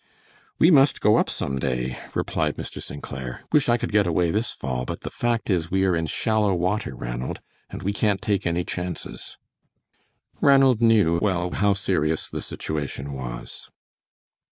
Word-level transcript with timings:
"We 0.57 0.71
must 0.71 0.99
go 0.99 1.17
up 1.17 1.29
some 1.29 1.59
day," 1.59 1.95
replied 2.15 2.57
Mr. 2.57 2.81
St. 2.81 3.03
Clair. 3.03 3.41
"Wish 3.51 3.69
I 3.69 3.77
could 3.77 3.91
get 3.91 4.07
away 4.07 4.31
this 4.31 4.51
fall, 4.51 4.83
but 4.83 5.01
the 5.01 5.11
fact 5.11 5.47
is 5.47 5.69
we 5.69 5.85
are 5.85 5.95
in 5.95 6.07
shallow 6.07 6.55
water, 6.55 6.95
Ranald, 6.95 7.39
and 7.69 7.83
we 7.83 7.93
can't 7.93 8.19
take 8.19 8.47
any 8.47 8.63
chances." 8.63 9.37
Ranald 10.41 10.81
knew 10.81 11.19
well 11.21 11.51
how 11.51 11.73
serious 11.73 12.31
the 12.31 12.41
situation 12.41 13.13
was. 13.13 13.69